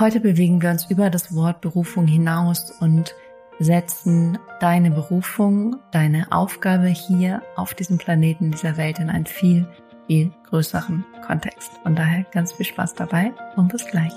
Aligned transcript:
Heute 0.00 0.20
bewegen 0.20 0.62
wir 0.62 0.70
uns 0.70 0.90
über 0.90 1.10
das 1.10 1.34
Wort 1.34 1.60
Berufung 1.60 2.06
hinaus 2.06 2.70
und 2.80 3.14
setzen 3.58 4.38
deine 4.58 4.90
Berufung, 4.90 5.76
deine 5.92 6.32
Aufgabe 6.32 6.86
hier 6.86 7.42
auf 7.54 7.74
diesem 7.74 7.98
Planeten, 7.98 8.50
dieser 8.50 8.78
Welt 8.78 8.98
in 8.98 9.10
einen 9.10 9.26
viel, 9.26 9.66
viel 10.06 10.32
größeren 10.48 11.04
Kontext. 11.26 11.72
Von 11.82 11.96
daher 11.96 12.24
ganz 12.32 12.54
viel 12.54 12.64
Spaß 12.64 12.94
dabei 12.94 13.34
und 13.56 13.68
bis 13.68 13.84
gleich. 13.84 14.14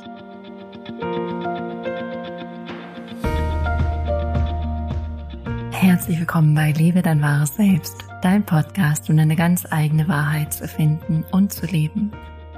Herzlich 5.71 6.17
willkommen 6.17 6.55
bei 6.55 6.71
Lebe 6.71 7.01
dein 7.01 7.21
wahres 7.21 7.57
Selbst, 7.57 8.05
dein 8.21 8.45
Podcast, 8.45 9.09
um 9.09 9.17
deine 9.17 9.35
ganz 9.35 9.65
eigene 9.69 10.07
Wahrheit 10.07 10.53
zu 10.53 10.65
finden 10.65 11.25
und 11.33 11.51
zu 11.51 11.65
leben. 11.65 12.13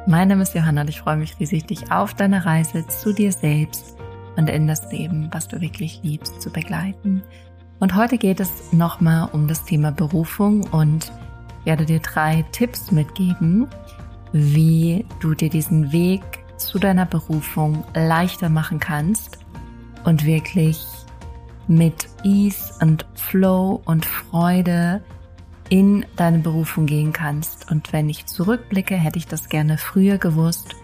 Mein 0.07 0.27
Name 0.27 0.43
ist 0.43 0.53
Johanna 0.53 0.81
und 0.81 0.89
ich 0.89 0.99
freue 1.01 1.17
mich 1.17 1.39
riesig, 1.39 1.65
dich 1.65 1.91
auf 1.91 2.13
deiner 2.13 2.45
Reise 2.45 2.85
zu 2.85 3.11
dir 3.11 3.31
selbst 3.31 3.97
und 4.35 4.51
in 4.51 4.67
das 4.67 4.91
Leben, 4.91 5.29
was 5.31 5.47
du 5.47 5.61
wirklich 5.61 6.01
liebst, 6.03 6.39
zu 6.43 6.51
begleiten. 6.51 7.23
Und 7.79 7.95
heute 7.95 8.19
geht 8.19 8.39
es 8.39 8.71
nochmal 8.71 9.29
um 9.31 9.47
das 9.47 9.63
Thema 9.63 9.91
Berufung 9.91 10.61
und 10.69 11.11
werde 11.63 11.85
dir 11.85 12.01
drei 12.01 12.45
Tipps 12.51 12.91
mitgeben, 12.91 13.67
wie 14.31 15.07
du 15.21 15.33
dir 15.33 15.49
diesen 15.49 15.91
Weg 15.91 16.21
zu 16.57 16.77
deiner 16.77 17.07
Berufung 17.07 17.83
leichter 17.95 18.49
machen 18.49 18.79
kannst 18.79 19.39
und 20.03 20.23
wirklich 20.23 20.85
mit 21.67 22.07
Ease 22.23 22.75
und 22.79 23.07
Flow 23.15 23.81
und 23.85 24.05
Freude 24.05 25.03
in 25.69 26.05
deine 26.15 26.39
Berufung 26.39 26.85
gehen 26.85 27.13
kannst. 27.13 27.71
Und 27.71 27.91
wenn 27.93 28.09
ich 28.09 28.25
zurückblicke, 28.25 28.95
hätte 28.95 29.17
ich 29.17 29.27
das 29.27 29.49
gerne 29.49 29.77
früher 29.77 30.17
gewusst. 30.17 30.75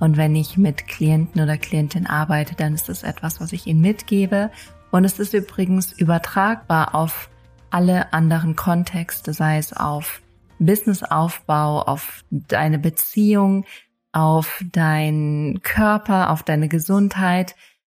Und 0.00 0.16
wenn 0.16 0.36
ich 0.36 0.56
mit 0.56 0.86
Klienten 0.86 1.40
oder 1.42 1.56
Klientin 1.56 2.06
arbeite, 2.06 2.54
dann 2.54 2.74
ist 2.74 2.88
das 2.88 3.02
etwas, 3.02 3.40
was 3.40 3.52
ich 3.52 3.66
ihnen 3.66 3.80
mitgebe. 3.80 4.50
Und 4.90 5.04
es 5.04 5.18
ist 5.18 5.34
übrigens 5.34 5.92
übertragbar 5.92 6.94
auf 6.94 7.30
alle 7.70 8.12
anderen 8.12 8.56
Kontexte, 8.56 9.32
sei 9.32 9.58
es 9.58 9.72
auf 9.72 10.22
Businessaufbau, 10.58 11.82
auf 11.82 12.24
deine 12.30 12.78
Beziehung, 12.78 13.64
auf 14.12 14.64
deinen 14.72 15.62
Körper, 15.62 16.30
auf 16.30 16.42
deine 16.42 16.68
Gesundheit. 16.68 17.54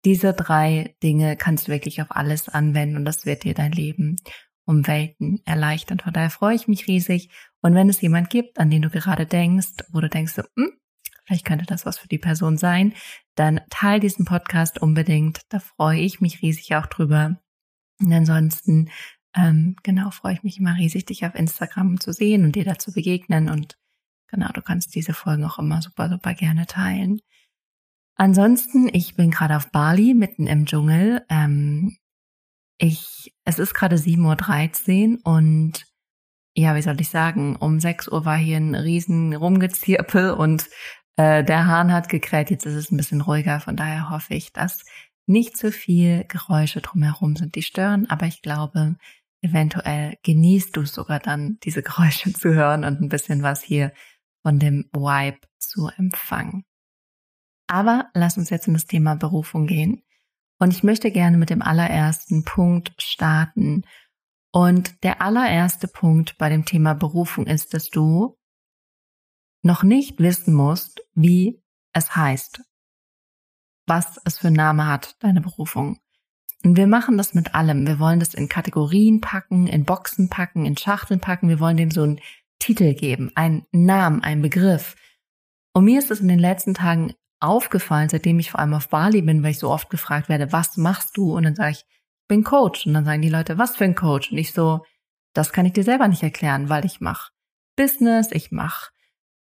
Diese 0.04 0.32
drei 0.32 0.94
Dinge 1.02 1.36
kannst 1.36 1.68
du 1.68 1.72
wirklich 1.72 2.00
auf 2.00 2.08
alles 2.10 2.48
anwenden 2.48 2.96
und 2.96 3.04
das 3.04 3.26
wird 3.26 3.44
dir 3.44 3.54
dein 3.54 3.72
Leben 3.72 4.16
um 4.68 4.86
Welten 4.86 5.40
erleichtern. 5.46 5.98
Von 5.98 6.12
daher 6.12 6.28
freue 6.28 6.54
ich 6.54 6.68
mich 6.68 6.86
riesig. 6.86 7.30
Und 7.62 7.74
wenn 7.74 7.88
es 7.88 8.02
jemand 8.02 8.28
gibt, 8.28 8.58
an 8.58 8.70
den 8.70 8.82
du 8.82 8.90
gerade 8.90 9.24
denkst, 9.24 9.84
wo 9.90 10.00
du 10.00 10.10
denkst, 10.10 10.36
hm, 10.36 10.72
vielleicht 11.24 11.46
könnte 11.46 11.64
das 11.64 11.86
was 11.86 11.98
für 11.98 12.06
die 12.06 12.18
Person 12.18 12.58
sein, 12.58 12.92
dann 13.34 13.60
teil 13.70 13.98
diesen 13.98 14.26
Podcast 14.26 14.80
unbedingt. 14.80 15.40
Da 15.48 15.58
freue 15.58 16.00
ich 16.00 16.20
mich 16.20 16.42
riesig 16.42 16.74
auch 16.76 16.86
drüber. 16.86 17.40
Und 17.98 18.12
ansonsten, 18.12 18.90
ähm, 19.34 19.74
genau, 19.82 20.10
freue 20.10 20.34
ich 20.34 20.42
mich 20.42 20.58
immer 20.58 20.76
riesig, 20.76 21.06
dich 21.06 21.24
auf 21.24 21.34
Instagram 21.34 21.98
zu 21.98 22.12
sehen 22.12 22.44
und 22.44 22.54
dir 22.54 22.64
da 22.64 22.78
zu 22.78 22.92
begegnen. 22.92 23.48
Und 23.48 23.78
genau, 24.30 24.48
du 24.52 24.60
kannst 24.60 24.94
diese 24.94 25.14
Folgen 25.14 25.44
auch 25.44 25.58
immer 25.58 25.80
super, 25.80 26.10
super 26.10 26.34
gerne 26.34 26.66
teilen. 26.66 27.20
Ansonsten, 28.16 28.90
ich 28.92 29.14
bin 29.14 29.30
gerade 29.30 29.56
auf 29.56 29.70
Bali, 29.70 30.12
mitten 30.12 30.46
im 30.46 30.66
Dschungel. 30.66 31.24
Ähm, 31.30 31.97
ich, 32.78 33.34
es 33.44 33.58
ist 33.58 33.74
gerade 33.74 33.96
7.13 33.96 35.18
Uhr 35.18 35.26
und 35.26 35.84
ja, 36.56 36.74
wie 36.74 36.82
soll 36.82 37.00
ich 37.00 37.08
sagen, 37.08 37.56
um 37.56 37.78
6 37.78 38.08
Uhr 38.08 38.24
war 38.24 38.36
hier 38.36 38.56
ein 38.56 38.74
riesen 38.74 39.34
Rumgezirpel 39.34 40.32
und 40.32 40.68
äh, 41.16 41.44
der 41.44 41.66
Hahn 41.66 41.92
hat 41.92 42.08
gekräht, 42.08 42.50
jetzt 42.50 42.66
ist 42.66 42.74
es 42.74 42.90
ein 42.90 42.96
bisschen 42.96 43.20
ruhiger, 43.20 43.60
von 43.60 43.76
daher 43.76 44.10
hoffe 44.10 44.34
ich, 44.34 44.52
dass 44.52 44.84
nicht 45.26 45.56
zu 45.56 45.70
viel 45.70 46.24
Geräusche 46.24 46.80
drumherum 46.80 47.36
sind, 47.36 47.54
die 47.54 47.62
stören, 47.62 48.08
aber 48.08 48.26
ich 48.26 48.42
glaube, 48.42 48.96
eventuell 49.42 50.16
genießt 50.22 50.76
du 50.76 50.84
sogar 50.84 51.20
dann, 51.20 51.58
diese 51.62 51.82
Geräusche 51.82 52.32
zu 52.34 52.54
hören 52.54 52.84
und 52.84 53.00
ein 53.00 53.08
bisschen 53.08 53.42
was 53.42 53.62
hier 53.62 53.92
von 54.42 54.58
dem 54.58 54.88
Vibe 54.92 55.40
zu 55.58 55.88
empfangen. 55.96 56.64
Aber 57.68 58.08
lass 58.14 58.38
uns 58.38 58.50
jetzt 58.50 58.66
in 58.66 58.74
das 58.74 58.86
Thema 58.86 59.14
Berufung 59.14 59.66
gehen. 59.66 60.02
Und 60.58 60.72
ich 60.72 60.82
möchte 60.82 61.10
gerne 61.10 61.38
mit 61.38 61.50
dem 61.50 61.62
allerersten 61.62 62.44
Punkt 62.44 62.92
starten. 62.98 63.84
Und 64.50 65.02
der 65.04 65.22
allererste 65.22 65.88
Punkt 65.88 66.36
bei 66.38 66.48
dem 66.48 66.64
Thema 66.64 66.94
Berufung 66.94 67.46
ist, 67.46 67.74
dass 67.74 67.90
du 67.90 68.36
noch 69.62 69.82
nicht 69.82 70.18
wissen 70.18 70.54
musst, 70.54 71.00
wie 71.14 71.62
es 71.92 72.16
heißt, 72.16 72.62
was 73.86 74.20
es 74.24 74.38
für 74.38 74.50
Name 74.50 74.86
hat, 74.86 75.16
deine 75.20 75.40
Berufung. 75.40 75.98
Und 76.64 76.76
wir 76.76 76.86
machen 76.86 77.16
das 77.16 77.34
mit 77.34 77.54
allem. 77.54 77.86
Wir 77.86 77.98
wollen 77.98 78.20
das 78.20 78.34
in 78.34 78.48
Kategorien 78.48 79.20
packen, 79.20 79.66
in 79.66 79.84
Boxen 79.84 80.28
packen, 80.28 80.66
in 80.66 80.76
Schachteln 80.76 81.20
packen. 81.20 81.48
Wir 81.48 81.60
wollen 81.60 81.76
dem 81.76 81.90
so 81.90 82.02
einen 82.02 82.20
Titel 82.58 82.94
geben, 82.94 83.30
einen 83.36 83.66
Namen, 83.70 84.22
einen 84.22 84.42
Begriff. 84.42 84.96
Und 85.72 85.84
mir 85.84 86.00
ist 86.00 86.10
es 86.10 86.20
in 86.20 86.28
den 86.28 86.40
letzten 86.40 86.74
Tagen 86.74 87.14
aufgefallen, 87.40 88.08
seitdem 88.08 88.38
ich 88.38 88.50
vor 88.50 88.60
allem 88.60 88.74
auf 88.74 88.88
Bali 88.88 89.22
bin, 89.22 89.42
weil 89.42 89.52
ich 89.52 89.58
so 89.58 89.70
oft 89.70 89.90
gefragt 89.90 90.28
werde, 90.28 90.52
was 90.52 90.76
machst 90.76 91.16
du? 91.16 91.34
Und 91.34 91.44
dann 91.44 91.54
sage 91.54 91.72
ich, 91.72 91.86
bin 92.28 92.44
Coach. 92.44 92.86
Und 92.86 92.94
dann 92.94 93.04
sagen 93.04 93.22
die 93.22 93.28
Leute, 93.28 93.58
was 93.58 93.76
für 93.76 93.84
ein 93.84 93.94
Coach? 93.94 94.30
Und 94.30 94.38
ich 94.38 94.52
so, 94.52 94.84
das 95.34 95.52
kann 95.52 95.66
ich 95.66 95.72
dir 95.72 95.84
selber 95.84 96.08
nicht 96.08 96.22
erklären, 96.22 96.68
weil 96.68 96.84
ich 96.84 97.00
mache 97.00 97.30
Business, 97.76 98.28
ich 98.32 98.50
mache 98.50 98.90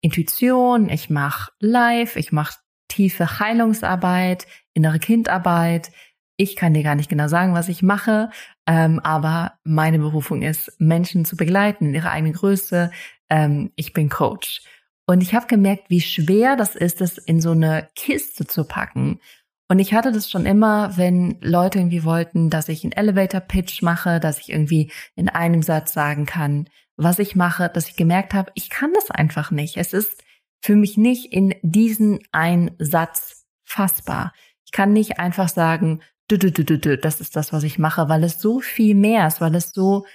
Intuition, 0.00 0.88
ich 0.88 1.08
mache 1.08 1.52
Live, 1.60 2.16
ich 2.16 2.32
mache 2.32 2.58
tiefe 2.88 3.38
Heilungsarbeit, 3.38 4.46
innere 4.74 4.98
Kindarbeit. 4.98 5.90
Ich 6.36 6.56
kann 6.56 6.74
dir 6.74 6.82
gar 6.82 6.96
nicht 6.96 7.08
genau 7.08 7.28
sagen, 7.28 7.54
was 7.54 7.68
ich 7.68 7.82
mache, 7.82 8.28
ähm, 8.66 8.98
aber 9.00 9.54
meine 9.62 9.98
Berufung 9.98 10.42
ist, 10.42 10.72
Menschen 10.80 11.24
zu 11.24 11.36
begleiten 11.36 11.86
in 11.86 11.94
ihrer 11.94 12.10
eigenen 12.10 12.34
Größe. 12.34 12.90
Ähm, 13.30 13.72
ich 13.76 13.92
bin 13.92 14.08
Coach. 14.08 14.62
Und 15.06 15.22
ich 15.22 15.34
habe 15.34 15.46
gemerkt, 15.46 15.90
wie 15.90 16.00
schwer 16.00 16.56
das 16.56 16.76
ist, 16.76 17.00
das 17.00 17.18
in 17.18 17.40
so 17.40 17.50
eine 17.50 17.88
Kiste 17.94 18.46
zu 18.46 18.64
packen. 18.64 19.20
Und 19.68 19.78
ich 19.78 19.94
hatte 19.94 20.12
das 20.12 20.30
schon 20.30 20.46
immer, 20.46 20.96
wenn 20.96 21.38
Leute 21.40 21.78
irgendwie 21.78 22.04
wollten, 22.04 22.50
dass 22.50 22.68
ich 22.68 22.84
einen 22.84 22.92
Elevator 22.92 23.40
Pitch 23.40 23.82
mache, 23.82 24.20
dass 24.20 24.38
ich 24.38 24.50
irgendwie 24.50 24.90
in 25.14 25.28
einem 25.28 25.62
Satz 25.62 25.92
sagen 25.92 26.26
kann, 26.26 26.68
was 26.96 27.18
ich 27.18 27.34
mache, 27.34 27.68
dass 27.68 27.88
ich 27.88 27.96
gemerkt 27.96 28.34
habe, 28.34 28.52
ich 28.54 28.70
kann 28.70 28.92
das 28.92 29.10
einfach 29.10 29.50
nicht. 29.50 29.76
Es 29.76 29.92
ist 29.92 30.22
für 30.62 30.76
mich 30.76 30.96
nicht 30.96 31.32
in 31.32 31.54
diesen 31.62 32.20
einen 32.32 32.70
Satz 32.78 33.46
fassbar. 33.64 34.32
Ich 34.64 34.72
kann 34.72 34.92
nicht 34.92 35.18
einfach 35.18 35.48
sagen, 35.48 36.00
du, 36.28 36.38
du, 36.38 36.52
du, 36.52 36.64
du, 36.64 36.78
du, 36.78 36.96
das 36.96 37.20
ist 37.20 37.36
das, 37.36 37.52
was 37.52 37.64
ich 37.64 37.78
mache, 37.78 38.08
weil 38.08 38.24
es 38.24 38.40
so 38.40 38.60
viel 38.60 38.94
mehr 38.94 39.26
ist, 39.26 39.40
weil 39.40 39.54
es 39.54 39.72
so 39.72 40.06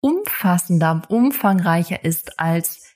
umfassender 0.00 1.02
umfangreicher 1.08 2.04
ist 2.04 2.38
als 2.38 2.95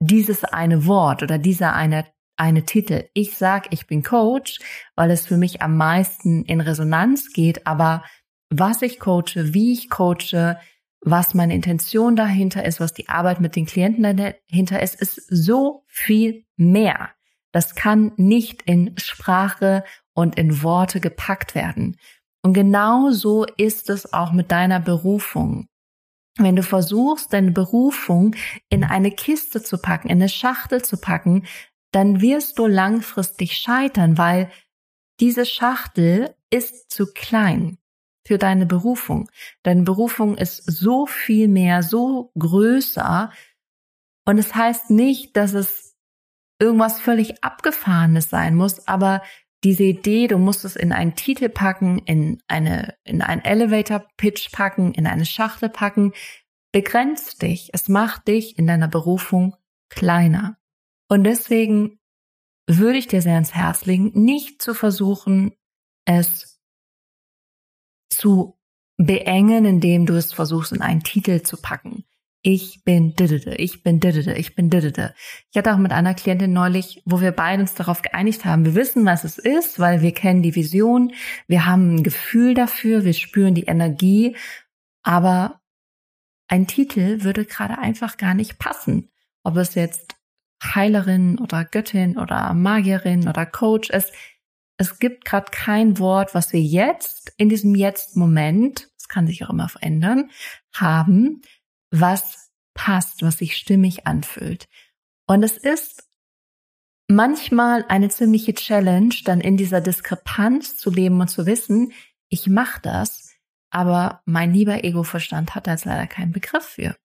dieses 0.00 0.44
eine 0.44 0.86
Wort 0.86 1.22
oder 1.22 1.38
dieser 1.38 1.74
eine, 1.74 2.06
eine 2.36 2.64
Titel. 2.64 3.08
Ich 3.14 3.36
sag, 3.36 3.72
ich 3.72 3.86
bin 3.86 4.02
Coach, 4.02 4.58
weil 4.94 5.10
es 5.10 5.26
für 5.26 5.36
mich 5.36 5.62
am 5.62 5.76
meisten 5.76 6.44
in 6.44 6.60
Resonanz 6.60 7.32
geht, 7.32 7.66
aber 7.66 8.04
was 8.50 8.82
ich 8.82 8.98
coache, 8.98 9.52
wie 9.54 9.72
ich 9.72 9.90
coache, 9.90 10.58
was 11.00 11.34
meine 11.34 11.54
Intention 11.54 12.16
dahinter 12.16 12.64
ist, 12.64 12.80
was 12.80 12.92
die 12.92 13.08
Arbeit 13.08 13.40
mit 13.40 13.56
den 13.56 13.66
Klienten 13.66 14.16
dahinter 14.16 14.82
ist, 14.82 15.00
ist 15.00 15.22
so 15.28 15.84
viel 15.86 16.44
mehr. 16.56 17.10
Das 17.52 17.74
kann 17.74 18.12
nicht 18.16 18.62
in 18.62 18.94
Sprache 18.98 19.84
und 20.12 20.36
in 20.36 20.62
Worte 20.62 21.00
gepackt 21.00 21.54
werden. 21.54 21.96
Und 22.42 22.52
genau 22.52 23.10
so 23.10 23.44
ist 23.56 23.90
es 23.90 24.12
auch 24.12 24.32
mit 24.32 24.50
deiner 24.50 24.80
Berufung 24.80 25.68
wenn 26.38 26.56
du 26.56 26.62
versuchst, 26.62 27.32
deine 27.32 27.50
Berufung 27.50 28.34
in 28.68 28.84
eine 28.84 29.10
Kiste 29.10 29.62
zu 29.62 29.78
packen, 29.78 30.08
in 30.08 30.18
eine 30.18 30.28
Schachtel 30.28 30.82
zu 30.82 30.96
packen, 30.96 31.46
dann 31.92 32.20
wirst 32.20 32.58
du 32.58 32.66
langfristig 32.66 33.56
scheitern, 33.56 34.18
weil 34.18 34.50
diese 35.20 35.46
Schachtel 35.46 36.34
ist 36.50 36.90
zu 36.90 37.06
klein 37.12 37.78
für 38.26 38.38
deine 38.38 38.66
Berufung. 38.66 39.30
Deine 39.62 39.82
Berufung 39.82 40.36
ist 40.36 40.62
so 40.64 41.06
viel 41.06 41.48
mehr, 41.48 41.82
so 41.82 42.30
größer. 42.38 43.32
Und 44.26 44.38
es 44.38 44.54
heißt 44.54 44.90
nicht, 44.90 45.36
dass 45.36 45.54
es 45.54 45.96
irgendwas 46.60 47.00
völlig 47.00 47.42
abgefahrenes 47.42 48.28
sein 48.30 48.54
muss, 48.54 48.86
aber 48.86 49.22
diese 49.64 49.84
Idee, 49.84 50.28
du 50.28 50.38
musst 50.38 50.64
es 50.64 50.76
in 50.76 50.92
einen 50.92 51.16
Titel 51.16 51.48
packen, 51.48 51.98
in 51.98 52.40
eine, 52.46 52.96
in 53.04 53.22
einen 53.22 53.44
Elevator 53.44 54.06
Pitch 54.16 54.52
packen, 54.52 54.94
in 54.94 55.06
eine 55.06 55.26
Schachtel 55.26 55.68
packen, 55.68 56.12
begrenzt 56.72 57.42
dich. 57.42 57.70
Es 57.72 57.88
macht 57.88 58.28
dich 58.28 58.58
in 58.58 58.66
deiner 58.66 58.88
Berufung 58.88 59.56
kleiner. 59.88 60.58
Und 61.08 61.24
deswegen 61.24 61.98
würde 62.68 62.98
ich 62.98 63.08
dir 63.08 63.22
sehr 63.22 63.38
ins 63.38 63.54
Herz 63.54 63.86
legen, 63.86 64.12
nicht 64.14 64.62
zu 64.62 64.74
versuchen, 64.74 65.54
es 66.04 66.60
zu 68.10 68.58
beengen, 68.96 69.64
indem 69.64 70.06
du 70.06 70.14
es 70.14 70.32
versuchst, 70.32 70.72
in 70.72 70.82
einen 70.82 71.02
Titel 71.02 71.42
zu 71.42 71.56
packen. 71.56 72.04
Ich 72.42 72.84
bin 72.84 73.14
didede, 73.14 73.56
ich 73.56 73.82
bin 73.82 74.00
didede, 74.00 74.34
ich 74.34 74.54
bin 74.54 74.70
didede. 74.70 75.14
Ich 75.50 75.58
hatte 75.58 75.74
auch 75.74 75.78
mit 75.78 75.92
einer 75.92 76.14
Klientin 76.14 76.52
neulich, 76.52 77.02
wo 77.04 77.20
wir 77.20 77.32
beide 77.32 77.62
uns 77.62 77.74
darauf 77.74 78.02
geeinigt 78.02 78.44
haben, 78.44 78.64
wir 78.64 78.74
wissen, 78.74 79.04
was 79.04 79.24
es 79.24 79.38
ist, 79.38 79.78
weil 79.80 80.02
wir 80.02 80.12
kennen 80.12 80.42
die 80.42 80.54
Vision, 80.54 81.12
wir 81.48 81.66
haben 81.66 81.96
ein 81.96 82.02
Gefühl 82.04 82.54
dafür, 82.54 83.04
wir 83.04 83.12
spüren 83.12 83.54
die 83.54 83.64
Energie, 83.64 84.36
aber 85.02 85.60
ein 86.46 86.66
Titel 86.66 87.22
würde 87.22 87.44
gerade 87.44 87.78
einfach 87.78 88.16
gar 88.16 88.34
nicht 88.34 88.58
passen. 88.58 89.10
Ob 89.42 89.56
es 89.56 89.74
jetzt 89.74 90.14
Heilerin 90.62 91.38
oder 91.38 91.64
Göttin 91.64 92.18
oder 92.18 92.54
Magierin 92.54 93.28
oder 93.28 93.46
Coach 93.46 93.90
ist, 93.90 94.12
es 94.76 94.98
gibt 95.00 95.24
gerade 95.24 95.50
kein 95.50 95.98
Wort, 95.98 96.34
was 96.34 96.52
wir 96.52 96.60
jetzt 96.60 97.32
in 97.36 97.48
diesem 97.48 97.74
Jetzt-Moment, 97.74 98.88
das 98.96 99.08
kann 99.08 99.26
sich 99.26 99.44
auch 99.44 99.50
immer 99.50 99.68
verändern, 99.68 100.30
haben, 100.72 101.42
was 101.90 102.50
passt, 102.74 103.22
was 103.22 103.38
sich 103.38 103.56
stimmig 103.56 104.06
anfühlt. 104.06 104.68
Und 105.26 105.42
es 105.42 105.56
ist 105.56 106.08
manchmal 107.08 107.84
eine 107.88 108.08
ziemliche 108.08 108.54
Challenge, 108.54 109.14
dann 109.24 109.40
in 109.40 109.56
dieser 109.56 109.80
Diskrepanz 109.80 110.76
zu 110.76 110.90
leben 110.90 111.20
und 111.20 111.28
zu 111.28 111.46
wissen, 111.46 111.92
ich 112.28 112.46
mache 112.46 112.80
das, 112.82 113.34
aber 113.70 114.22
mein 114.26 114.52
lieber 114.52 114.84
Ego-Verstand 114.84 115.54
hat 115.54 115.66
da 115.66 115.72
jetzt 115.72 115.84
leider 115.84 116.06
keinen 116.06 116.32
Begriff 116.32 116.64
für. 116.64 116.96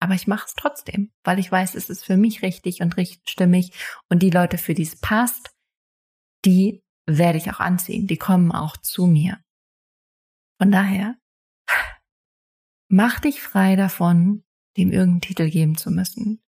Aber 0.00 0.14
ich 0.14 0.26
mache 0.26 0.46
es 0.46 0.54
trotzdem, 0.54 1.12
weil 1.22 1.38
ich 1.38 1.50
weiß, 1.50 1.76
es 1.76 1.88
ist 1.88 2.04
für 2.04 2.16
mich 2.16 2.42
richtig 2.42 2.80
und 2.80 2.96
richtig 2.96 3.28
stimmig 3.28 3.72
und 4.08 4.20
die 4.22 4.30
Leute, 4.30 4.58
für 4.58 4.74
die 4.74 4.82
es 4.82 4.96
passt, 4.96 5.50
die 6.44 6.82
werde 7.06 7.38
ich 7.38 7.50
auch 7.50 7.60
anziehen, 7.60 8.08
die 8.08 8.16
kommen 8.16 8.50
auch 8.50 8.76
zu 8.76 9.06
mir. 9.06 9.38
Von 10.60 10.72
daher 10.72 11.16
Mach 12.94 13.20
dich 13.20 13.40
frei 13.40 13.74
davon, 13.74 14.44
dem 14.76 14.92
irgendeinen 14.92 15.22
Titel 15.22 15.48
geben 15.48 15.78
zu 15.78 15.90
müssen. 15.90 16.42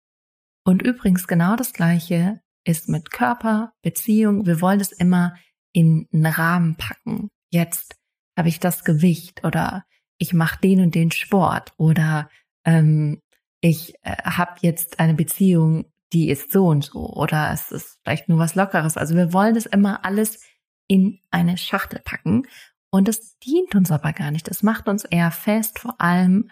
Und 0.65 0.83
übrigens 0.83 1.29
genau 1.29 1.55
das 1.55 1.73
Gleiche 1.73 2.41
ist 2.65 2.89
mit 2.89 3.13
Körper, 3.13 3.75
Beziehung. 3.81 4.45
Wir 4.45 4.61
wollen 4.61 4.81
es 4.81 4.91
immer 4.91 5.37
in 5.73 6.09
einen 6.13 6.27
Rahmen 6.27 6.75
packen. 6.75 7.29
Jetzt 7.53 7.95
habe 8.37 8.49
ich 8.49 8.59
das 8.59 8.83
Gewicht 8.83 9.45
oder 9.45 9.85
ich 10.19 10.35
mache 10.35 10.59
den 10.61 10.81
und 10.81 10.97
den 10.97 11.13
Sport 11.13 11.75
oder 11.77 12.29
ähm, 12.65 13.23
ich 13.61 13.95
äh, 14.03 14.17
habe 14.25 14.55
jetzt 14.63 14.99
eine 14.99 15.15
Beziehung, 15.15 15.93
die 16.13 16.29
ist 16.29 16.51
so 16.51 16.67
und 16.67 16.85
so 16.85 17.09
oder 17.09 17.53
es 17.53 17.71
ist 17.71 18.01
vielleicht 18.03 18.29
nur 18.29 18.41
was 18.41 18.57
Lockeres. 18.57 18.97
Also 18.97 19.15
wir 19.15 19.33
wollen 19.33 19.55
das 19.55 19.67
immer 19.67 20.05
alles 20.05 20.41
in 20.89 21.21
eine 21.31 21.57
Schachtel 21.57 22.01
packen 22.05 22.49
und 22.93 23.09
das 23.09 23.39
dient 23.39 23.75
uns 23.75 23.91
aber 23.91 24.13
gar 24.13 24.31
nicht. 24.31 24.49
Das 24.49 24.63
macht 24.63 24.87
uns 24.87 25.05
eher 25.05 25.31
fest, 25.31 25.79
vor 25.79 25.99
allem 26.01 26.51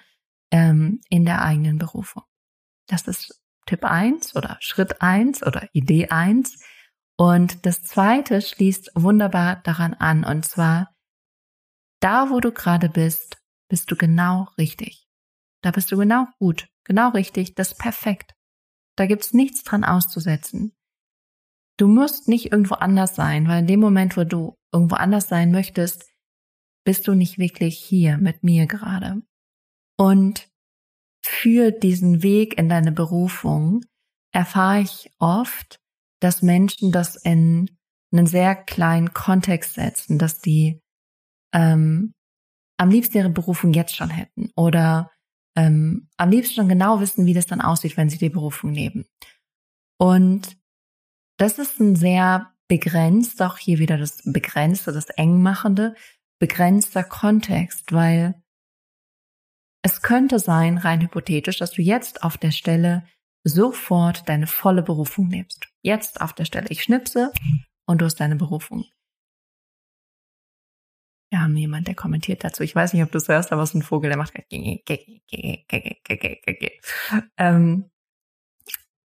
ähm, 0.51 1.01
in 1.11 1.27
der 1.27 1.43
eigenen 1.43 1.79
Berufung. 1.79 2.23
Das 2.89 3.07
ist 3.07 3.41
Tipp 3.67 3.85
eins 3.85 4.35
oder 4.35 4.57
Schritt 4.61 5.03
eins 5.03 5.47
oder 5.47 5.69
Idee 5.75 6.09
eins. 6.09 6.59
Und 7.19 7.67
das 7.67 7.83
zweite 7.83 8.41
schließt 8.41 8.93
wunderbar 8.95 9.57
daran 9.65 9.93
an. 9.93 10.25
Und 10.25 10.47
zwar, 10.47 10.95
da 12.01 12.31
wo 12.31 12.41
du 12.41 12.53
gerade 12.53 12.89
bist, 12.89 13.37
bist 13.69 13.91
du 13.91 13.97
genau 13.97 14.49
richtig. 14.57 15.07
Da 15.63 15.73
bist 15.73 15.93
du 15.93 15.99
genau 15.99 16.27
gut, 16.39 16.69
genau 16.85 17.11
richtig, 17.11 17.55
das 17.55 17.73
ist 17.73 17.79
perfekt. 17.79 18.33
Da 18.97 19.05
gibt's 19.05 19.35
nichts 19.35 19.63
dran 19.63 19.85
auszusetzen. 19.85 20.75
Du 21.77 21.87
musst 21.87 22.29
nicht 22.29 22.51
irgendwo 22.51 22.77
anders 22.77 23.15
sein, 23.15 23.47
weil 23.47 23.61
in 23.61 23.67
dem 23.67 23.81
Moment, 23.81 24.17
wo 24.17 24.25
du 24.25 24.57
irgendwo 24.73 24.97
anders 24.97 25.29
sein 25.29 25.51
möchtest, 25.51 26.10
bist 26.85 27.09
du 27.09 27.15
nicht 27.15 27.39
wirklich 27.39 27.79
hier 27.79 28.19
mit 28.19 28.43
mir 28.43 28.67
gerade. 28.67 29.23
Und 29.99 30.49
für 31.23 31.71
diesen 31.71 32.23
Weg 32.23 32.59
in 32.59 32.69
deine 32.69 32.93
Berufung 32.93 33.85
erfahre 34.33 34.81
ich 34.81 35.11
oft, 35.19 35.81
dass 36.21 36.43
Menschen 36.43 36.93
das 36.93 37.17
in 37.17 37.71
einen 38.13 38.27
sehr 38.27 38.55
kleinen 38.55 39.13
Kontext 39.13 39.75
setzen, 39.75 40.19
dass 40.19 40.41
die 40.41 40.81
ähm, 41.55 42.15
am 42.79 42.91
liebsten 42.91 43.19
ihre 43.19 43.31
Berufung 43.31 43.73
jetzt 43.73 43.95
schon 43.95 44.11
hätten 44.11 44.51
oder 44.57 45.11
ähm, 45.57 46.09
am 46.17 46.31
liebsten 46.31 46.55
schon 46.55 46.69
genau 46.69 47.01
wissen, 47.01 47.27
wie 47.27 47.35
das 47.35 47.47
dann 47.47 47.61
aussieht, 47.61 47.97
wenn 47.97 48.09
sie 48.09 48.19
die 48.19 48.31
Berufung 48.31 48.73
nehmen. 48.73 49.07
Und 49.99 50.57
das 51.39 51.59
ist 51.59 51.79
ein 51.81 51.97
sehr 51.97 52.53
begrenzt, 52.69 53.43
auch 53.43 53.59
hier 53.59 53.79
wieder 53.79 53.99
das 53.99 54.23
Begrenzte, 54.25 54.93
das 54.93 55.11
Engmachende, 55.11 55.95
begrenzter 56.41 57.05
Kontext, 57.05 57.93
weil 57.93 58.35
es 59.83 60.03
könnte 60.03 60.39
sein, 60.39 60.79
rein 60.79 61.01
hypothetisch, 61.01 61.59
dass 61.59 61.71
du 61.71 61.83
jetzt 61.83 62.25
auf 62.25 62.37
der 62.37 62.51
Stelle 62.51 63.07
sofort 63.45 64.29
deine 64.29 64.47
volle 64.47 64.83
Berufung 64.83 65.29
nimmst. 65.29 65.69
Jetzt 65.83 66.21
auf 66.21 66.33
der 66.33 66.45
Stelle. 66.45 66.67
Ich 66.71 66.83
schnipse 66.83 67.33
und 67.87 68.01
du 68.01 68.05
hast 68.07 68.17
deine 68.17 68.37
Berufung. 68.37 68.85
Wir 71.31 71.41
haben 71.41 71.57
jemand, 71.57 71.87
der 71.87 71.95
kommentiert 71.95 72.43
dazu. 72.43 72.65
Ich 72.65 72.75
weiß 72.75 72.93
nicht, 72.93 73.05
ob 73.05 73.13
du 73.13 73.19
es 73.19 73.29
hörst, 73.29 73.53
aber 73.53 73.63
es 73.63 73.71
ist 73.71 73.77
ein 73.77 73.83
Vogel, 73.83 74.11
der 74.11 74.19
macht 74.19 74.35
ähm, 77.37 77.91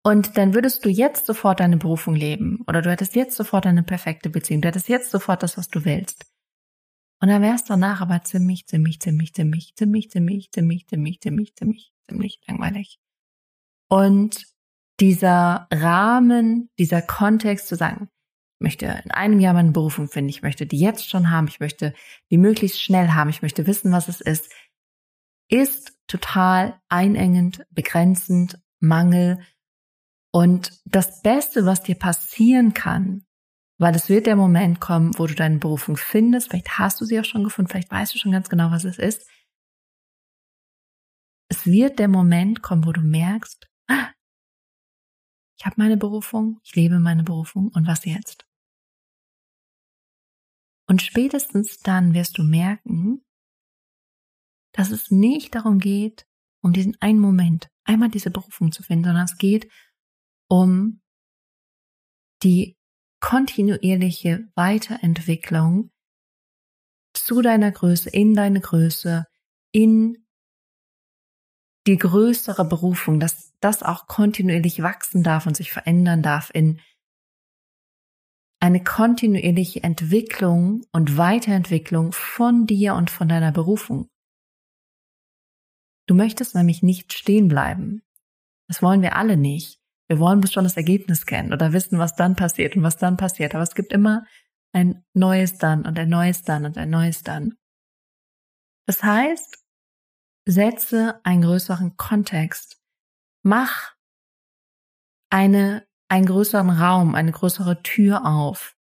und 0.04 0.38
dann 0.38 0.54
würdest 0.54 0.84
du 0.86 0.90
jetzt 0.90 1.26
sofort 1.26 1.60
deine 1.60 1.78
Berufung 1.78 2.16
leben 2.16 2.64
oder 2.68 2.82
du 2.82 2.92
hättest 2.92 3.16
jetzt 3.16 3.36
sofort 3.36 3.66
eine 3.66 3.84
perfekte 3.84 4.30
Beziehung, 4.30 4.62
du 4.62 4.68
hättest 4.68 4.90
jetzt 4.90 5.12
sofort 5.12 5.44
das, 5.44 5.58
was 5.58 5.68
du 5.68 5.86
willst. 5.86 6.26
Und 7.22 7.30
dann 7.30 7.42
wäre 7.42 7.56
es 7.56 7.64
danach 7.64 8.02
aber 8.02 8.24
ziemlich, 8.24 8.68
ziemlich, 8.68 9.00
ziemlich, 9.00 9.34
ziemlich, 9.34 9.76
ziemlich, 9.76 10.10
ziemlich, 10.12 10.52
ziemlich, 10.52 10.88
ziemlich, 10.88 11.22
ziemlich, 11.22 11.56
ziemlich, 11.56 11.94
ziemlich 12.08 12.40
langweilig. 12.48 13.00
Und 13.90 14.46
dieser 15.00 15.68
Rahmen, 15.72 16.70
dieser 16.80 17.02
Kontext 17.02 17.68
zu 17.68 17.76
sagen, 17.76 18.10
ich 18.58 18.64
möchte 18.64 18.86
in 19.04 19.12
einem 19.12 19.40
Jahr 19.40 19.54
meine 19.54 19.72
Berufung 19.72 20.08
finden, 20.08 20.30
ich 20.30 20.42
möchte 20.42 20.66
die 20.66 20.80
jetzt 20.80 21.10
schon 21.10 21.30
haben, 21.30 21.48
ich 21.48 21.60
möchte 21.60 21.94
die 22.32 22.38
möglichst 22.38 22.82
schnell 22.82 23.10
haben, 23.10 23.30
ich 23.30 23.42
möchte 23.42 23.68
wissen, 23.68 23.92
was 23.92 24.08
es 24.08 24.22
ist, 24.22 24.52
ist 25.50 25.98
total 26.08 26.80
einengend, 26.88 27.66
begrenzend, 27.70 28.60
Mangel. 28.80 29.40
Und 30.32 30.72
das 30.86 31.22
Beste, 31.22 31.66
was 31.66 31.84
dir 31.84 31.96
passieren 31.96 32.74
kann, 32.74 33.25
weil 33.78 33.96
es 33.96 34.10
wird 34.10 34.26
der 34.26 34.36
Moment 34.36 34.80
kommen, 34.80 35.18
wo 35.18 35.28
du 35.28 35.36
deine 35.36 35.60
Berufung 35.60 35.98
findest. 35.98 36.50
Vielleicht 36.50 36.78
hast 36.78 37.02
du 37.02 37.06
sie 37.06 37.20
auch 37.20 37.26
schon 37.26 37.44
gefunden, 37.44 37.70
vielleicht 37.70 37.92
weißt 37.92 38.14
du 38.14 38.18
schon 38.18 38.32
ganz 38.32 38.50
genau, 38.50 38.72
was 38.72 38.86
es 38.86 38.98
ist. 38.98 39.30
Es 41.50 41.66
wird 41.66 42.00
der 42.00 42.08
Moment 42.08 42.62
kommen, 42.62 42.86
wo 42.86 42.92
du 42.92 43.02
merkst, 43.02 43.70
ah, 43.88 44.12
ich 45.58 45.66
habe 45.66 45.76
meine 45.78 45.98
Berufung, 45.98 46.60
ich 46.64 46.76
lebe 46.76 47.00
meine 47.00 47.24
Berufung 47.24 47.70
und 47.74 47.88
was 47.88 48.06
jetzt? 48.06 48.46
Und 50.88 51.02
spätestens 51.02 51.78
dann 51.80 52.14
wirst 52.14 52.38
du 52.38 52.44
merken, 52.44 53.26
dass 54.74 54.92
es 54.92 55.10
nicht 55.12 55.56
darum 55.56 55.80
geht, 55.80 56.28
um 56.62 56.74
diesen 56.74 57.00
einen 57.02 57.20
Moment, 57.20 57.70
einmal 57.84 58.10
diese 58.10 58.32
Berufung 58.32 58.72
zu 58.72 58.84
finden, 58.84 59.06
sondern 59.06 59.26
es 59.26 59.38
geht 59.38 59.72
um 60.50 61.02
die 62.44 62.75
kontinuierliche 63.26 64.48
Weiterentwicklung 64.54 65.90
zu 67.16 67.42
deiner 67.42 67.72
Größe, 67.72 68.12
in 68.12 68.36
deine 68.36 68.62
Größe, 68.62 69.26
in 69.72 70.28
die 71.88 71.98
größere 71.98 72.66
Berufung, 72.66 73.20
dass 73.20 73.58
das 73.62 73.82
auch 73.82 74.06
kontinuierlich 74.06 74.84
wachsen 74.84 75.24
darf 75.24 75.48
und 75.48 75.58
sich 75.58 75.72
verändern 75.72 76.22
darf 76.22 76.52
in 76.54 76.80
eine 78.60 78.84
kontinuierliche 78.84 79.82
Entwicklung 79.82 80.86
und 80.92 81.18
Weiterentwicklung 81.18 82.12
von 82.12 82.68
dir 82.68 82.94
und 82.94 83.10
von 83.10 83.28
deiner 83.28 83.52
Berufung. 83.52 84.08
Du 86.06 86.14
möchtest 86.14 86.54
nämlich 86.54 86.84
nicht 86.84 87.12
stehen 87.12 87.48
bleiben. 87.48 88.04
Das 88.68 88.84
wollen 88.84 89.02
wir 89.02 89.16
alle 89.16 89.36
nicht. 89.36 89.82
Wir 90.08 90.20
wollen 90.20 90.42
bis 90.42 90.54
schon 90.54 90.64
das 90.64 90.78
Ergebnis 90.78 91.26
kennen 91.26 91.54
oder 91.54 91.74
wissen, 91.74 91.98
was 91.98 92.16
dann 92.16 92.36
passiert 92.36 92.76
und 92.76 92.84
was 92.84 92.98
dann 92.98 93.18
passiert. 93.18 93.56
Aber 93.56 93.64
es 93.64 93.76
gibt 93.76 93.92
immer 93.92 94.26
ein 94.72 95.04
neues 95.14 95.58
dann 95.58 95.86
und 95.86 95.98
ein 95.98 96.10
neues 96.10 96.44
dann 96.44 96.66
und 96.66 96.78
ein 96.78 96.90
neues 96.90 97.24
dann. 97.24 97.58
Das 98.86 99.02
heißt, 99.04 99.64
setze 100.46 101.20
einen 101.24 101.42
größeren 101.42 101.98
Kontext. 101.98 102.80
Mach 103.42 103.96
eine, 105.32 105.88
einen 106.08 106.28
größeren 106.28 106.70
Raum, 106.70 107.16
eine 107.16 107.32
größere 107.32 107.82
Tür 107.82 108.26
auf. 108.26 108.76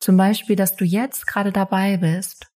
Zum 0.00 0.16
Beispiel, 0.16 0.56
dass 0.56 0.76
du 0.76 0.84
jetzt 0.84 1.26
gerade 1.26 1.52
dabei 1.52 1.96
bist, 1.96 2.52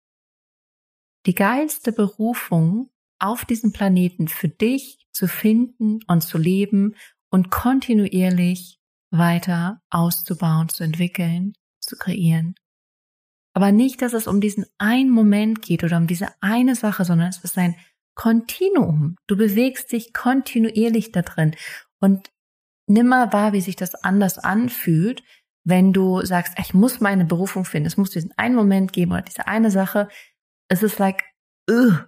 die 1.25 1.35
geilste 1.35 1.91
Berufung 1.91 2.91
auf 3.19 3.45
diesem 3.45 3.71
Planeten 3.71 4.27
für 4.27 4.49
dich 4.49 5.07
zu 5.11 5.27
finden 5.27 5.99
und 6.07 6.21
zu 6.21 6.37
leben 6.37 6.95
und 7.31 7.49
kontinuierlich 7.49 8.77
weiter 9.09 9.81
auszubauen, 9.89 10.69
zu 10.69 10.83
entwickeln, 10.83 11.53
zu 11.79 11.97
kreieren. 11.97 12.55
Aber 13.53 13.71
nicht, 13.71 14.01
dass 14.01 14.13
es 14.13 14.27
um 14.27 14.39
diesen 14.39 14.65
einen 14.77 15.09
Moment 15.09 15.61
geht 15.61 15.83
oder 15.83 15.97
um 15.97 16.07
diese 16.07 16.29
eine 16.41 16.75
Sache, 16.75 17.03
sondern 17.03 17.29
es 17.29 17.39
ist 17.39 17.57
ein 17.57 17.75
Kontinuum. 18.15 19.15
Du 19.27 19.35
bewegst 19.35 19.91
dich 19.91 20.13
kontinuierlich 20.13 21.11
da 21.11 21.21
drin 21.21 21.55
und 21.99 22.31
nimm 22.87 23.07
mal 23.07 23.33
wahr, 23.33 23.53
wie 23.53 23.61
sich 23.61 23.75
das 23.75 23.95
anders 23.95 24.37
anfühlt, 24.37 25.23
wenn 25.63 25.93
du 25.93 26.23
sagst, 26.25 26.57
ich 26.59 26.73
muss 26.73 27.01
meine 27.01 27.25
Berufung 27.25 27.65
finden, 27.65 27.87
es 27.87 27.97
muss 27.97 28.09
diesen 28.09 28.33
einen 28.37 28.55
Moment 28.55 28.93
geben 28.93 29.11
oder 29.11 29.21
diese 29.21 29.47
eine 29.47 29.71
Sache. 29.71 30.07
Es 30.69 30.83
ist 30.83 30.97
like, 30.99 31.23
ugh, 31.69 32.05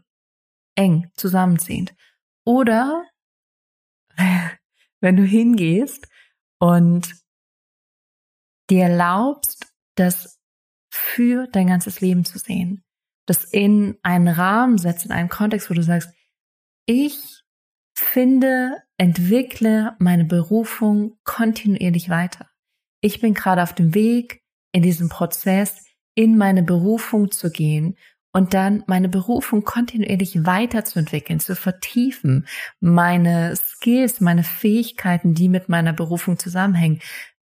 eng, 0.75 1.12
zusammenziehend. 1.15 1.94
Oder 2.46 3.06
wenn 5.03 5.17
du 5.17 5.24
hingehst 5.24 6.07
und 6.60 7.13
dir 8.69 8.83
erlaubst, 8.83 9.74
das 9.95 10.39
für 10.89 11.48
dein 11.48 11.67
ganzes 11.67 12.01
Leben 12.01 12.24
zu 12.24 12.39
sehen, 12.39 12.83
das 13.27 13.43
in 13.43 13.98
einen 14.01 14.29
Rahmen 14.29 14.77
setzt, 14.77 15.05
in 15.05 15.12
einen 15.12 15.29
Kontext, 15.29 15.69
wo 15.69 15.74
du 15.74 15.83
sagst, 15.83 16.10
ich 16.86 17.43
finde, 17.95 18.81
entwickle 18.98 19.95
meine 20.00 20.25
Berufung 20.25 21.17
kontinuierlich 21.24 22.10
weiter. 22.10 22.50
Ich 23.01 23.19
bin 23.19 23.33
gerade 23.33 23.62
auf 23.62 23.74
dem 23.74 23.93
Weg, 23.93 24.41
in 24.72 24.81
diesem 24.81 25.10
Prozess 25.10 25.86
in 26.15 26.38
meine 26.38 26.63
Berufung 26.63 27.31
zu 27.31 27.51
gehen 27.51 27.98
und 28.33 28.55
dann 28.55 28.83
meine 28.87 29.09
Berufung 29.09 29.63
kontinuierlich 29.63 30.45
weiterzuentwickeln, 30.45 31.39
zu 31.39 31.55
vertiefen, 31.55 32.47
meine 32.79 33.55
Skills, 33.55 34.21
meine 34.21 34.43
Fähigkeiten, 34.43 35.35
die 35.35 35.49
mit 35.49 35.69
meiner 35.69 35.93
Berufung 35.93 36.39
zusammenhängen, 36.39 36.99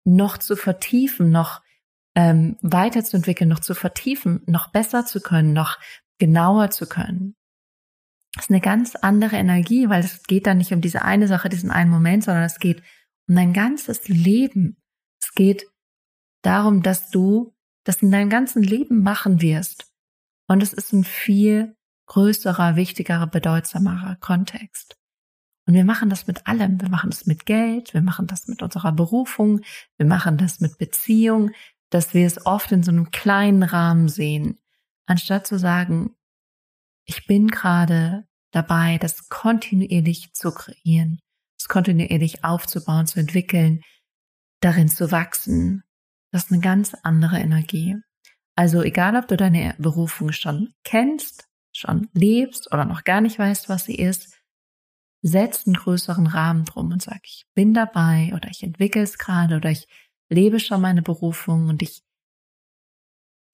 noch 0.05 0.37
zu 0.37 0.55
vertiefen, 0.55 1.29
noch 1.29 1.61
ähm, 2.15 2.57
weiterzuentwickeln, 2.61 3.49
noch 3.49 3.59
zu 3.59 3.75
vertiefen, 3.75 4.41
noch 4.47 4.71
besser 4.71 5.05
zu 5.05 5.19
können, 5.19 5.51
noch 5.51 5.77
genauer 6.19 6.71
zu 6.71 6.87
können. 6.87 7.35
Das 8.33 8.45
ist 8.45 8.49
eine 8.49 8.61
ganz 8.61 8.95
andere 8.95 9.35
Energie, 9.35 9.89
weil 9.89 10.03
es 10.03 10.23
geht 10.23 10.47
dann 10.47 10.57
nicht 10.57 10.71
um 10.71 10.79
diese 10.79 11.01
eine 11.03 11.27
Sache, 11.27 11.49
diesen 11.49 11.69
einen 11.69 11.91
Moment, 11.91 12.23
sondern 12.23 12.43
es 12.43 12.59
geht 12.59 12.81
um 13.27 13.35
dein 13.35 13.51
ganzes 13.51 14.07
Leben. 14.07 14.77
Es 15.21 15.33
geht 15.33 15.65
darum, 16.43 16.81
dass 16.81 17.09
du 17.09 17.53
das 17.83 18.01
in 18.01 18.11
deinem 18.11 18.29
ganzen 18.29 18.63
Leben 18.63 19.01
machen 19.01 19.41
wirst. 19.41 19.91
Und 20.47 20.63
es 20.63 20.73
ist 20.73 20.93
ein 20.93 21.03
viel 21.03 21.75
größerer, 22.07 22.75
wichtigerer, 22.75 23.27
bedeutsamerer 23.27 24.15
Kontext. 24.15 24.97
Und 25.67 25.73
wir 25.73 25.83
machen 25.83 26.09
das 26.09 26.27
mit 26.27 26.47
allem. 26.47 26.79
Wir 26.81 26.89
machen 26.89 27.09
das 27.09 27.25
mit 27.25 27.45
Geld, 27.45 27.93
wir 27.93 28.01
machen 28.01 28.27
das 28.27 28.47
mit 28.47 28.61
unserer 28.61 28.93
Berufung, 28.93 29.61
wir 29.97 30.05
machen 30.05 30.37
das 30.37 30.61
mit 30.61 30.77
Beziehung, 30.77 31.51
dass 31.89 32.13
wir 32.13 32.25
es 32.25 32.45
oft 32.45 32.71
in 32.71 32.83
so 32.83 32.91
einem 32.91 33.11
kleinen 33.11 33.63
Rahmen 33.63 34.07
sehen, 34.07 34.57
anstatt 35.05 35.45
zu 35.45 35.59
sagen, 35.59 36.15
ich 37.05 37.27
bin 37.27 37.47
gerade 37.47 38.27
dabei, 38.51 38.97
das 38.97 39.29
kontinuierlich 39.29 40.33
zu 40.33 40.51
kreieren, 40.51 41.19
das 41.57 41.67
kontinuierlich 41.67 42.43
aufzubauen, 42.45 43.07
zu 43.07 43.19
entwickeln, 43.19 43.81
darin 44.61 44.89
zu 44.89 45.11
wachsen. 45.11 45.83
Das 46.31 46.45
ist 46.45 46.51
eine 46.51 46.61
ganz 46.61 46.93
andere 47.03 47.39
Energie. 47.39 47.97
Also 48.57 48.81
egal, 48.81 49.15
ob 49.15 49.27
du 49.27 49.37
deine 49.37 49.75
Berufung 49.77 50.31
schon 50.31 50.73
kennst, 50.83 51.47
schon 51.71 52.09
lebst 52.13 52.73
oder 52.73 52.85
noch 52.85 53.03
gar 53.03 53.21
nicht 53.21 53.37
weißt, 53.37 53.69
was 53.69 53.85
sie 53.85 53.95
ist, 53.95 54.35
setz 55.21 55.67
einen 55.67 55.75
größeren 55.75 56.25
Rahmen 56.25 56.65
drum 56.65 56.91
und 56.91 57.01
sag, 57.01 57.19
ich 57.23 57.45
bin 57.53 57.75
dabei 57.75 58.31
oder 58.33 58.49
ich 58.49 58.63
entwickle 58.63 59.03
es 59.03 59.19
gerade 59.19 59.57
oder 59.57 59.69
ich 59.69 59.87
lebe 60.29 60.59
schon 60.59 60.81
meine 60.81 61.03
Berufung 61.03 61.67
und 61.67 61.83
ich 61.83 62.01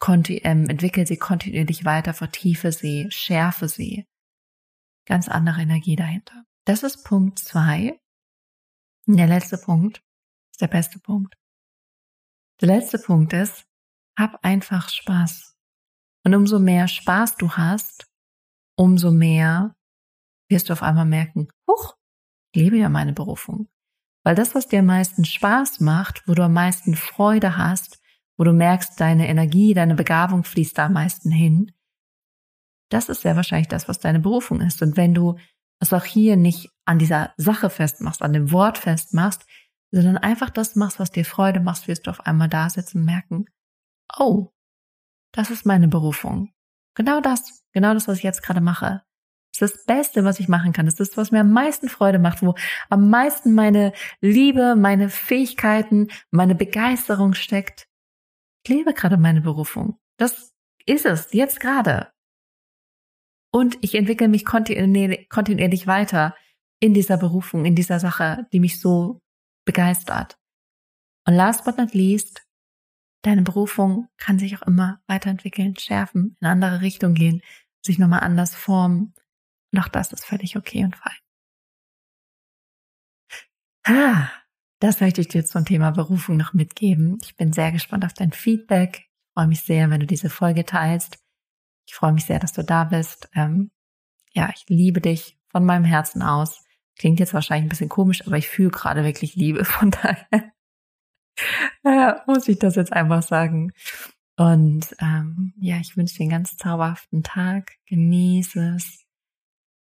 ähm, 0.07 0.69
entwickle 0.69 1.05
sie 1.05 1.17
kontinuierlich 1.17 1.83
weiter, 1.83 2.13
vertiefe 2.13 2.71
sie, 2.71 3.07
schärfe 3.09 3.67
sie. 3.67 4.05
Ganz 5.05 5.27
andere 5.27 5.61
Energie 5.61 5.97
dahinter. 5.97 6.45
Das 6.65 6.83
ist 6.83 7.03
Punkt 7.03 7.39
zwei. 7.39 7.99
Der 9.05 9.27
letzte 9.27 9.57
Punkt 9.57 10.01
ist 10.51 10.61
der 10.61 10.67
beste 10.67 10.99
Punkt. 10.99 11.35
Der 12.61 12.69
letzte 12.69 12.99
Punkt 12.99 13.33
ist, 13.33 13.65
hab 14.17 14.43
einfach 14.43 14.89
Spaß. 14.89 15.55
Und 16.25 16.35
umso 16.35 16.59
mehr 16.59 16.87
Spaß 16.87 17.37
du 17.37 17.51
hast, 17.51 18.07
umso 18.75 19.11
mehr 19.11 19.75
wirst 20.49 20.69
du 20.69 20.73
auf 20.73 20.83
einmal 20.83 21.05
merken, 21.05 21.47
huch, 21.67 21.95
ich 22.53 22.61
lebe 22.61 22.77
ja 22.77 22.89
meine 22.89 23.13
Berufung. 23.13 23.67
Weil 24.23 24.35
das, 24.35 24.55
was 24.55 24.67
dir 24.67 24.79
am 24.79 24.85
meisten 24.85 25.25
Spaß 25.25 25.81
macht, 25.81 26.23
wo 26.27 26.33
du 26.33 26.43
am 26.43 26.53
meisten 26.53 26.95
Freude 26.95 27.57
hast, 27.57 27.99
wo 28.37 28.43
du 28.43 28.53
merkst, 28.53 28.99
deine 28.99 29.27
Energie, 29.27 29.73
deine 29.73 29.95
Begabung 29.95 30.43
fließt 30.43 30.77
da 30.77 30.85
am 30.85 30.93
meisten 30.93 31.29
hin, 31.29 31.71
das 32.89 33.09
ist 33.09 33.21
sehr 33.21 33.35
wahrscheinlich 33.35 33.67
das, 33.67 33.87
was 33.87 33.99
deine 33.99 34.19
Berufung 34.19 34.61
ist. 34.61 34.81
Und 34.81 34.97
wenn 34.97 35.13
du 35.13 35.37
es 35.79 35.93
auch 35.93 36.05
hier 36.05 36.37
nicht 36.37 36.69
an 36.85 36.99
dieser 36.99 37.33
Sache 37.37 37.69
festmachst, 37.69 38.21
an 38.21 38.33
dem 38.33 38.51
Wort 38.51 38.77
festmachst, 38.77 39.45
sondern 39.91 40.17
einfach 40.17 40.49
das 40.49 40.75
machst, 40.75 40.99
was 40.99 41.11
dir 41.11 41.25
Freude 41.25 41.59
macht, 41.59 41.87
wirst 41.87 42.07
du 42.07 42.11
auf 42.11 42.25
einmal 42.25 42.49
da 42.49 42.69
sitzen 42.69 42.99
und 42.99 43.05
merken, 43.05 43.45
oh, 44.17 44.49
das 45.33 45.49
ist 45.49 45.65
meine 45.65 45.87
Berufung. 45.87 46.53
Genau 46.95 47.21
das, 47.21 47.63
genau 47.73 47.93
das, 47.93 48.07
was 48.07 48.17
ich 48.17 48.23
jetzt 48.23 48.43
gerade 48.43 48.61
mache. 48.61 49.01
Das 49.53 49.71
ist 49.71 49.77
das 49.77 49.85
Beste, 49.85 50.23
was 50.23 50.39
ich 50.39 50.47
machen 50.47 50.73
kann. 50.73 50.85
Das 50.85 50.99
ist 50.99 51.11
das, 51.11 51.17
was 51.17 51.31
mir 51.31 51.41
am 51.41 51.51
meisten 51.51 51.87
Freude 51.87 52.19
macht, 52.19 52.41
wo 52.41 52.55
am 52.89 53.09
meisten 53.09 53.53
meine 53.53 53.93
Liebe, 54.19 54.75
meine 54.75 55.09
Fähigkeiten, 55.09 56.09
meine 56.31 56.55
Begeisterung 56.55 57.33
steckt. 57.33 57.87
Ich 58.63 58.73
lebe 58.73 58.93
gerade 58.93 59.17
meine 59.17 59.41
Berufung. 59.41 59.99
Das 60.17 60.53
ist 60.85 61.05
es, 61.05 61.31
jetzt 61.33 61.59
gerade. 61.59 62.11
Und 63.51 63.77
ich 63.81 63.93
entwickle 63.93 64.27
mich 64.27 64.45
kontinuierlich 64.45 65.87
weiter 65.87 66.35
in 66.79 66.93
dieser 66.93 67.17
Berufung, 67.17 67.65
in 67.65 67.75
dieser 67.75 67.99
Sache, 67.99 68.47
die 68.51 68.59
mich 68.59 68.79
so 68.79 69.21
begeistert. 69.65 70.39
Und 71.27 71.35
last 71.35 71.63
but 71.63 71.77
not 71.77 71.93
least, 71.93 72.43
deine 73.23 73.41
Berufung 73.41 74.07
kann 74.17 74.37
sich 74.37 74.55
auch 74.55 74.61
immer 74.61 75.01
weiterentwickeln, 75.07 75.75
schärfen, 75.77 76.37
in 76.39 76.45
eine 76.45 76.51
andere 76.51 76.81
Richtung 76.81 77.15
gehen, 77.15 77.41
sich 77.81 77.97
nochmal 77.97 78.19
anders 78.19 78.55
formen. 78.55 79.13
Und 79.71 79.79
auch 79.79 79.87
das 79.87 80.13
ist 80.13 80.25
völlig 80.25 80.55
okay 80.55 80.83
und 80.83 80.95
fein. 80.95 81.17
Ah, 83.85 84.29
das 84.79 85.01
möchte 85.01 85.21
ich 85.21 85.27
dir 85.27 85.45
zum 85.45 85.65
Thema 85.65 85.91
Berufung 85.91 86.37
noch 86.37 86.53
mitgeben. 86.53 87.17
Ich 87.23 87.35
bin 87.35 87.51
sehr 87.51 87.71
gespannt 87.71 88.05
auf 88.05 88.13
dein 88.13 88.31
Feedback. 88.31 88.99
Ich 88.99 89.33
freue 89.33 89.47
mich 89.47 89.61
sehr, 89.61 89.89
wenn 89.89 89.99
du 89.99 90.05
diese 90.05 90.29
Folge 90.29 90.65
teilst. 90.65 91.17
Ich 91.87 91.95
freue 91.95 92.13
mich 92.13 92.25
sehr, 92.25 92.39
dass 92.39 92.53
du 92.53 92.63
da 92.63 92.85
bist. 92.85 93.29
Ähm, 93.33 93.71
ja, 94.33 94.51
ich 94.55 94.65
liebe 94.67 95.01
dich 95.01 95.37
von 95.49 95.65
meinem 95.65 95.85
Herzen 95.85 96.21
aus. 96.21 96.63
Klingt 96.97 97.19
jetzt 97.19 97.33
wahrscheinlich 97.33 97.65
ein 97.65 97.69
bisschen 97.69 97.89
komisch, 97.89 98.25
aber 98.25 98.37
ich 98.37 98.47
fühle 98.47 98.69
gerade 98.69 99.03
wirklich 99.03 99.35
Liebe. 99.35 99.65
Von 99.65 99.91
daher 99.91 100.52
äh, 101.83 102.13
muss 102.27 102.47
ich 102.47 102.59
das 102.59 102.75
jetzt 102.75 102.93
einfach 102.93 103.23
sagen. 103.23 103.71
Und 104.35 104.95
ähm, 104.99 105.53
ja, 105.57 105.77
ich 105.77 105.95
wünsche 105.95 106.15
dir 106.15 106.23
einen 106.23 106.31
ganz 106.31 106.57
zauberhaften 106.57 107.23
Tag. 107.23 107.73
Genieße 107.87 108.75
es. 108.75 109.05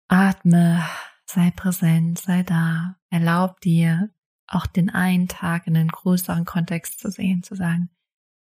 Atme, 0.08 0.84
sei 1.26 1.52
präsent, 1.52 2.20
sei 2.20 2.44
da. 2.44 2.98
Erlaub 3.10 3.60
dir, 3.62 4.10
auch 4.48 4.66
den 4.66 4.90
einen 4.90 5.28
Tag 5.28 5.68
in 5.68 5.76
einen 5.76 5.90
größeren 5.90 6.46
Kontext 6.46 7.00
zu 7.00 7.12
sehen, 7.12 7.44
zu 7.44 7.56
sagen, 7.56 7.90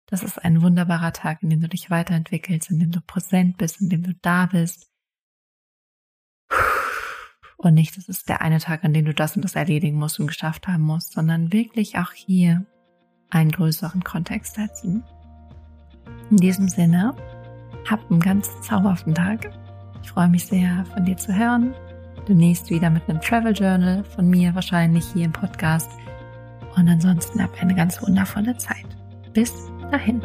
das 0.06 0.22
ist 0.22 0.38
ein 0.38 0.62
wunderbarer 0.62 1.12
Tag, 1.12 1.42
in 1.42 1.50
dem 1.50 1.60
du 1.60 1.68
dich 1.68 1.90
weiterentwickelst, 1.90 2.70
in 2.70 2.78
dem 2.78 2.92
du 2.92 3.00
präsent 3.00 3.58
bist, 3.58 3.80
in 3.80 3.88
dem 3.88 4.02
du 4.02 4.14
da 4.22 4.46
bist. 4.46 4.88
Und 7.56 7.74
nicht, 7.74 7.96
das 7.96 8.08
ist 8.08 8.28
der 8.28 8.42
eine 8.42 8.60
Tag, 8.60 8.84
an 8.84 8.92
dem 8.92 9.06
du 9.06 9.14
das 9.14 9.34
und 9.34 9.42
das 9.42 9.56
erledigen 9.56 9.98
musst 9.98 10.20
und 10.20 10.28
geschafft 10.28 10.68
haben 10.68 10.82
musst, 10.82 11.12
sondern 11.12 11.52
wirklich 11.52 11.98
auch 11.98 12.12
hier 12.12 12.66
einen 13.30 13.50
größeren 13.50 14.02
Kontext 14.02 14.54
setzen. 14.54 15.02
In 16.30 16.37
diesem 16.37 16.68
Sinne, 16.68 17.14
hab 17.88 18.11
einen 18.11 18.21
ganz 18.21 18.50
zauberhaften 18.62 19.14
Tag. 19.14 19.50
Ich 20.02 20.11
freue 20.11 20.28
mich 20.28 20.47
sehr, 20.47 20.85
von 20.95 21.04
dir 21.04 21.16
zu 21.16 21.35
hören. 21.35 21.75
Demnächst 22.28 22.71
wieder 22.71 22.90
mit 22.90 23.09
einem 23.09 23.21
Travel 23.21 23.52
Journal 23.52 24.02
von 24.04 24.28
mir, 24.28 24.54
wahrscheinlich 24.54 25.04
hier 25.12 25.26
im 25.26 25.33
Podcast. 25.33 25.90
Und 26.76 26.88
ansonsten 26.88 27.42
hab 27.42 27.61
eine 27.61 27.75
ganz 27.75 28.02
wundervolle 28.02 28.56
Zeit. 28.56 28.87
Bis 29.33 29.52
dahin. 29.90 30.21